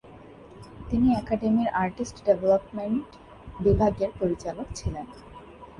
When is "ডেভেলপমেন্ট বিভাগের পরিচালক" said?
2.27-4.67